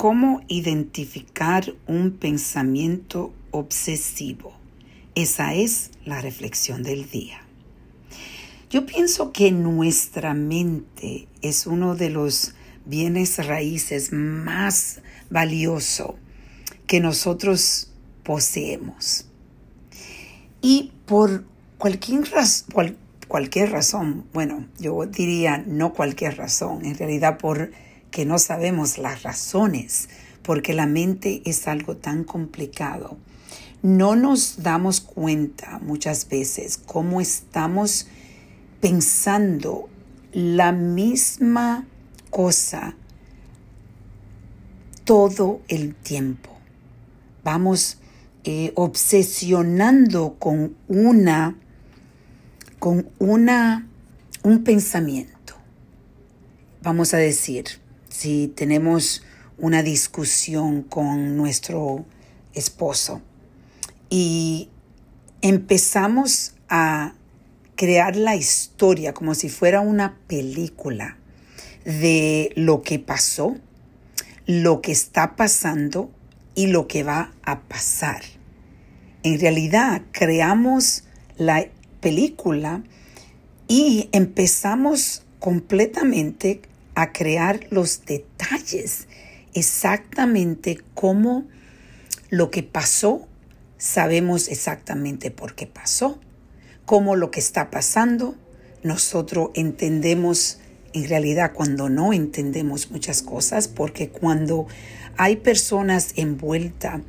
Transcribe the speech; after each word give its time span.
¿Cómo 0.00 0.40
identificar 0.48 1.74
un 1.86 2.12
pensamiento 2.12 3.34
obsesivo? 3.50 4.54
Esa 5.14 5.52
es 5.52 5.90
la 6.06 6.22
reflexión 6.22 6.82
del 6.82 7.10
día. 7.10 7.42
Yo 8.70 8.86
pienso 8.86 9.30
que 9.30 9.52
nuestra 9.52 10.32
mente 10.32 11.28
es 11.42 11.66
uno 11.66 11.96
de 11.96 12.08
los 12.08 12.54
bienes 12.86 13.46
raíces 13.46 14.10
más 14.10 15.02
valioso 15.28 16.16
que 16.86 17.00
nosotros 17.00 17.92
poseemos. 18.22 19.26
Y 20.62 20.92
por 21.04 21.44
cualquier, 21.76 22.24
cualquier 23.28 23.70
razón, 23.70 24.24
bueno, 24.32 24.66
yo 24.78 25.04
diría 25.04 25.62
no 25.66 25.92
cualquier 25.92 26.38
razón, 26.38 26.86
en 26.86 26.96
realidad 26.96 27.36
por 27.36 27.70
que 28.10 28.24
no 28.24 28.38
sabemos 28.38 28.98
las 28.98 29.22
razones, 29.22 30.08
porque 30.42 30.74
la 30.74 30.86
mente 30.86 31.42
es 31.44 31.68
algo 31.68 31.96
tan 31.96 32.24
complicado. 32.24 33.16
No 33.82 34.16
nos 34.16 34.62
damos 34.62 35.00
cuenta 35.00 35.78
muchas 35.82 36.28
veces 36.28 36.78
cómo 36.78 37.20
estamos 37.20 38.06
pensando 38.80 39.88
la 40.32 40.72
misma 40.72 41.86
cosa 42.30 42.94
todo 45.04 45.60
el 45.68 45.94
tiempo. 45.94 46.50
Vamos 47.42 47.98
eh, 48.44 48.72
obsesionando 48.74 50.36
con 50.38 50.76
una, 50.88 51.56
con 52.78 53.10
una, 53.18 53.88
un 54.42 54.62
pensamiento. 54.62 55.54
Vamos 56.82 57.12
a 57.12 57.18
decir, 57.18 57.79
si 58.20 58.48
tenemos 58.48 59.22
una 59.56 59.82
discusión 59.82 60.82
con 60.82 61.38
nuestro 61.38 62.04
esposo 62.52 63.22
y 64.10 64.68
empezamos 65.40 66.52
a 66.68 67.14
crear 67.76 68.16
la 68.16 68.36
historia 68.36 69.14
como 69.14 69.34
si 69.34 69.48
fuera 69.48 69.80
una 69.80 70.18
película 70.26 71.16
de 71.86 72.52
lo 72.56 72.82
que 72.82 72.98
pasó, 72.98 73.56
lo 74.44 74.82
que 74.82 74.92
está 74.92 75.34
pasando 75.34 76.10
y 76.54 76.66
lo 76.66 76.88
que 76.88 77.04
va 77.04 77.32
a 77.42 77.60
pasar. 77.60 78.20
En 79.22 79.40
realidad 79.40 80.02
creamos 80.12 81.04
la 81.38 81.66
película 82.02 82.82
y 83.66 84.10
empezamos 84.12 85.24
completamente 85.38 86.60
a 87.00 87.12
crear 87.12 87.66
los 87.70 88.04
detalles, 88.04 89.08
exactamente 89.54 90.82
cómo 90.92 91.48
lo 92.28 92.50
que 92.50 92.62
pasó, 92.62 93.26
sabemos 93.78 94.48
exactamente 94.48 95.30
por 95.30 95.54
qué 95.54 95.66
pasó, 95.66 96.20
cómo 96.84 97.16
lo 97.16 97.30
que 97.30 97.40
está 97.40 97.70
pasando, 97.70 98.34
nosotros 98.82 99.50
entendemos 99.54 100.58
en 100.92 101.08
realidad 101.08 101.52
cuando 101.54 101.88
no 101.88 102.12
entendemos 102.12 102.90
muchas 102.90 103.22
cosas, 103.22 103.66
porque 103.66 104.10
cuando 104.10 104.66
hay 105.16 105.36
personas 105.36 106.12
envueltas 106.16 107.00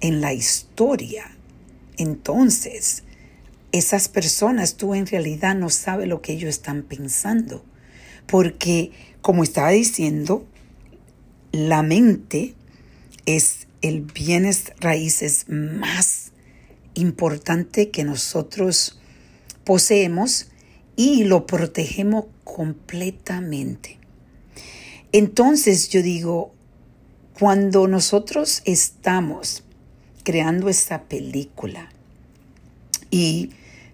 en 0.00 0.20
la 0.20 0.32
historia, 0.32 1.30
entonces 1.98 3.04
esas 3.70 4.08
personas 4.08 4.76
tú 4.76 4.94
en 4.94 5.06
realidad 5.06 5.54
no 5.54 5.70
sabes 5.70 6.08
lo 6.08 6.20
que 6.20 6.32
ellos 6.32 6.50
están 6.50 6.82
pensando, 6.82 7.64
porque 8.26 8.90
como 9.26 9.42
estaba 9.42 9.70
diciendo, 9.70 10.46
la 11.50 11.82
mente 11.82 12.54
es 13.24 13.66
el 13.82 14.02
bienes 14.02 14.72
raíces 14.78 15.46
más 15.48 16.30
importante 16.94 17.90
que 17.90 18.04
nosotros 18.04 19.00
poseemos 19.64 20.46
y 20.94 21.24
lo 21.24 21.44
protegemos 21.44 22.26
completamente. 22.44 23.98
Entonces 25.10 25.88
yo 25.88 26.02
digo, 26.02 26.54
cuando 27.36 27.88
nosotros 27.88 28.62
estamos 28.64 29.64
creando 30.22 30.68
esta 30.68 31.02
película 31.02 31.88
y 33.10 33.50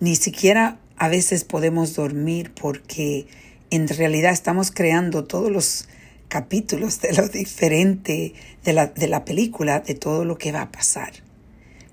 ni 0.00 0.16
siquiera 0.16 0.78
a 0.98 1.08
veces 1.08 1.44
podemos 1.44 1.94
dormir 1.94 2.52
porque 2.54 3.26
en 3.74 3.88
realidad 3.88 4.32
estamos 4.32 4.70
creando 4.70 5.24
todos 5.24 5.50
los 5.50 5.88
capítulos 6.28 7.00
de 7.00 7.12
lo 7.12 7.28
diferente 7.28 8.34
de 8.64 8.72
la, 8.72 8.86
de 8.86 9.08
la 9.08 9.24
película, 9.24 9.80
de 9.80 9.94
todo 9.94 10.24
lo 10.24 10.38
que 10.38 10.52
va 10.52 10.62
a 10.62 10.72
pasar. 10.72 11.12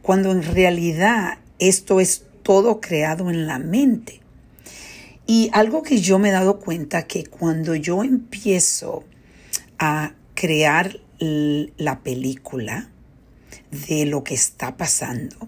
Cuando 0.02 0.32
en 0.32 0.44
realidad 0.44 1.38
esto 1.60 2.00
es 2.00 2.26
todo 2.44 2.82
creado 2.82 3.30
en 3.30 3.48
la 3.48 3.60
mente. 3.60 4.20
Y 5.28 5.50
algo 5.54 5.84
que 5.84 6.02
yo 6.02 6.20
me 6.20 6.30
he 6.30 6.32
dado 6.32 6.60
cuenta 6.60 7.08
que 7.08 7.26
cuando 7.26 7.76
yo 7.76 8.04
empiezo 8.04 9.04
a 9.78 10.14
crear 10.34 11.00
la 11.20 12.00
película 12.00 12.90
de 13.88 14.06
lo 14.06 14.24
que 14.24 14.34
está 14.34 14.76
pasando, 14.76 15.48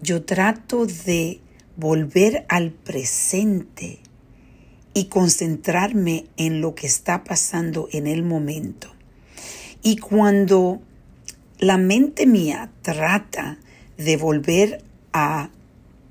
yo 0.00 0.24
trato 0.24 0.86
de 0.86 1.40
volver 1.76 2.46
al 2.48 2.70
presente 2.70 3.98
y 4.94 5.04
concentrarme 5.06 6.26
en 6.36 6.60
lo 6.60 6.74
que 6.74 6.86
está 6.86 7.24
pasando 7.24 7.88
en 7.92 8.06
el 8.06 8.22
momento. 8.22 8.88
Y 9.82 9.96
cuando 9.96 10.80
la 11.58 11.78
mente 11.78 12.26
mía 12.26 12.70
trata 12.82 13.58
de 13.96 14.16
volver 14.16 14.82
a 15.12 15.50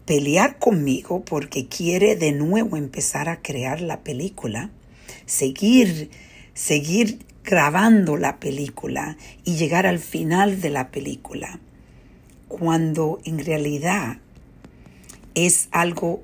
pelear 0.06 0.59
conmigo 0.59 1.24
porque 1.24 1.68
quiere 1.68 2.16
de 2.16 2.31
nuevo 2.31 2.75
empezar 2.75 3.30
a 3.30 3.41
crear 3.41 3.81
la 3.81 4.02
película, 4.02 4.72
seguir, 5.25 6.09
seguir 6.53 7.20
grabando 7.44 8.18
la 8.18 8.40
película 8.40 9.18
y 9.44 9.56
llegar 9.56 9.86
al 9.86 10.00
final 10.00 10.62
de 10.62 10.70
la 10.70 10.91
película, 10.91 11.59
cuando 12.47 13.20
en 13.25 13.44
realidad 13.44 14.18
es 15.34 15.70
algo 15.72 16.22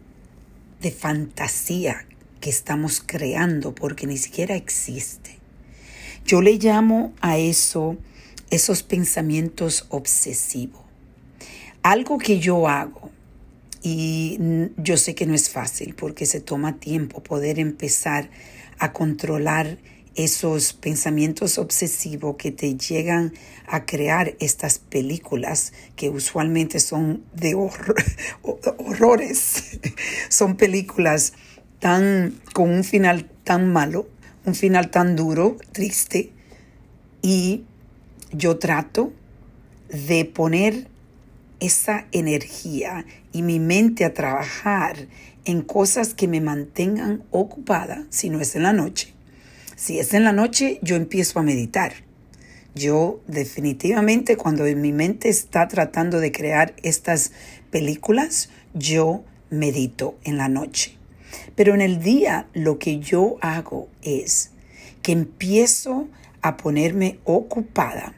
de 0.81 0.91
fantasía 0.91 2.05
que 2.39 2.49
estamos 2.49 3.01
creando 3.05 3.73
porque 3.73 4.07
ni 4.07 4.17
siquiera 4.17 4.55
existe. 4.55 5.37
Yo 6.25 6.41
le 6.41 6.57
llamo 6.57 7.13
a 7.21 7.37
eso 7.37 7.97
esos 8.49 8.83
pensamientos 8.83 9.85
obsesivos. 9.89 10.81
Algo 11.83 12.17
que 12.17 12.39
yo 12.39 12.67
hago, 12.67 13.11
y 13.89 14.37
yo 14.77 14.97
sé 14.97 15.15
que 15.15 15.25
no 15.25 15.33
es 15.33 15.49
fácil 15.49 15.95
porque 15.95 16.25
se 16.25 16.41
toma 16.41 16.77
tiempo 16.77 17.23
poder 17.23 17.57
empezar 17.57 18.29
a 18.79 18.91
controlar 18.91 19.77
esos 20.15 20.73
pensamientos 20.73 21.57
obsesivos 21.57 22.37
que 22.37 22.51
te 22.51 22.75
llegan 22.75 23.33
a 23.67 23.85
crear 23.85 24.35
estas 24.39 24.79
películas 24.79 25.73
que 25.95 26.09
usualmente 26.09 26.79
son 26.79 27.23
de 27.33 27.55
horrores. 28.43 29.79
son 30.29 30.57
películas 30.57 31.33
tan 31.79 32.39
con 32.53 32.69
un 32.69 32.83
final 32.83 33.29
tan 33.43 33.71
malo, 33.71 34.07
un 34.45 34.55
final 34.55 34.91
tan 34.91 35.15
duro, 35.15 35.57
triste 35.71 36.31
y 37.21 37.63
yo 38.31 38.57
trato 38.57 39.11
de 39.89 40.25
poner 40.25 40.87
esa 41.59 42.05
energía 42.11 43.05
y 43.31 43.41
mi 43.41 43.59
mente 43.59 44.05
a 44.05 44.13
trabajar 44.13 45.07
en 45.45 45.61
cosas 45.61 46.13
que 46.13 46.27
me 46.27 46.41
mantengan 46.41 47.23
ocupada, 47.31 48.05
si 48.09 48.29
no 48.29 48.41
es 48.41 48.55
en 48.55 48.63
la 48.63 48.73
noche. 48.73 49.13
Si 49.75 49.99
es 49.99 50.13
en 50.13 50.23
la 50.23 50.33
noche, 50.33 50.79
yo 50.81 50.95
empiezo 50.95 51.39
a 51.39 51.43
meditar. 51.43 51.93
Yo 52.75 53.21
definitivamente 53.27 54.35
cuando 54.35 54.63
mi 54.63 54.91
mente 54.91 55.29
está 55.29 55.67
tratando 55.67 56.19
de 56.19 56.31
crear 56.31 56.75
estas 56.83 57.31
películas, 57.71 58.49
yo 58.73 59.23
medito 59.49 60.17
en 60.23 60.37
la 60.37 60.49
noche. 60.49 60.96
Pero 61.55 61.73
en 61.73 61.81
el 61.81 62.01
día 62.01 62.47
lo 62.53 62.79
que 62.79 62.99
yo 62.99 63.37
hago 63.41 63.87
es 64.01 64.51
que 65.01 65.11
empiezo 65.11 66.07
a 66.41 66.57
ponerme 66.57 67.19
ocupada, 67.23 68.13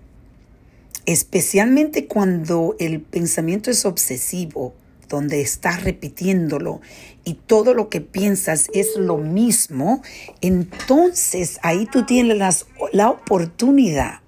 especialmente 1.05 2.07
cuando 2.07 2.75
el 2.79 3.01
pensamiento 3.01 3.71
es 3.71 3.85
obsesivo, 3.85 4.73
donde 5.07 5.41
estás 5.41 5.83
repitiéndolo 5.83 6.81
y 7.23 7.33
todo 7.33 7.73
lo 7.73 7.89
que 7.89 7.99
piensas 7.99 8.69
es 8.73 8.95
lo 8.95 9.17
mismo, 9.17 10.03
entonces 10.41 11.59
ahí 11.63 11.87
tú 11.87 12.05
tienes 12.05 12.65
la 12.91 13.09
oportunidad 13.09 14.19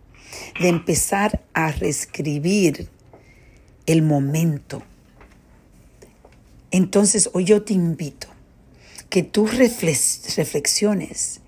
de 0.60 0.70
empezar 0.70 1.44
a 1.54 1.72
reescribir 1.72 2.90
el 3.86 4.02
momento. 4.02 4.82
Entonces 6.72 7.30
hoy 7.34 7.44
yo 7.44 7.62
te 7.62 7.74
invito 7.74 8.31
que 9.12 9.22
tú 9.24 9.46
reflexiones 9.46 11.42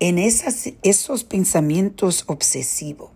en 0.00 0.18
esas, 0.18 0.72
esos 0.82 1.22
pensamientos 1.22 2.24
obsesivos 2.26 3.10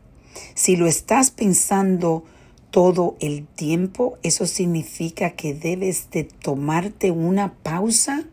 Si 0.55 0.77
lo 0.77 0.87
estás 0.87 1.33
pensando 1.33 2.25
todo 2.71 3.17
el 3.21 3.45
tiempo, 3.47 4.17
eso 4.23 4.47
significa 4.47 5.31
que 5.31 5.53
debes 5.53 6.11
de 6.13 6.23
tomarte 6.25 7.11
una 7.11 7.55
pausa 7.55 8.25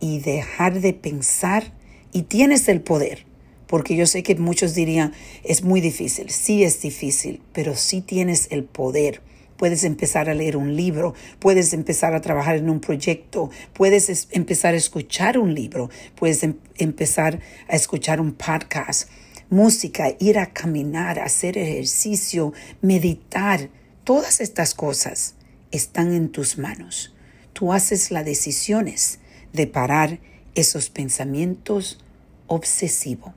y 0.00 0.18
dejar 0.18 0.80
de 0.80 0.94
pensar 0.94 1.72
y 2.12 2.22
tienes 2.22 2.68
el 2.68 2.80
poder. 2.80 3.24
Porque 3.68 3.94
yo 3.94 4.06
sé 4.06 4.24
que 4.24 4.34
muchos 4.34 4.74
dirían, 4.74 5.12
es 5.44 5.62
muy 5.62 5.80
difícil. 5.80 6.30
Sí 6.30 6.64
es 6.64 6.82
difícil, 6.82 7.40
pero 7.52 7.76
sí 7.76 8.00
tienes 8.00 8.48
el 8.50 8.64
poder. 8.64 9.22
Puedes 9.62 9.84
empezar 9.84 10.28
a 10.28 10.34
leer 10.34 10.56
un 10.56 10.74
libro, 10.74 11.14
puedes 11.38 11.72
empezar 11.72 12.16
a 12.16 12.20
trabajar 12.20 12.56
en 12.56 12.68
un 12.68 12.80
proyecto, 12.80 13.48
puedes 13.74 14.26
empezar 14.32 14.74
a 14.74 14.76
escuchar 14.76 15.38
un 15.38 15.54
libro, 15.54 15.88
puedes 16.16 16.42
em-, 16.42 16.56
empezar 16.78 17.38
a 17.68 17.76
escuchar 17.76 18.20
un 18.20 18.32
podcast, 18.32 19.08
música, 19.50 20.16
ir 20.18 20.40
a 20.40 20.52
caminar, 20.52 21.20
hacer 21.20 21.56
ejercicio, 21.58 22.52
meditar. 22.80 23.70
Todas 24.02 24.40
estas 24.40 24.74
cosas 24.74 25.36
están 25.70 26.12
en 26.12 26.32
tus 26.32 26.58
manos. 26.58 27.14
Tú 27.52 27.72
haces 27.72 28.10
las 28.10 28.24
decisiones 28.24 29.20
de 29.52 29.68
parar 29.68 30.18
esos 30.56 30.90
pensamientos 30.90 32.00
obsesivos. 32.48 33.32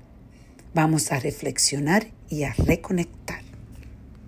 Vamos 0.74 1.12
a 1.12 1.20
reflexionar 1.20 2.08
y 2.32 2.46
a 2.46 2.56
reconectar. 2.58 3.45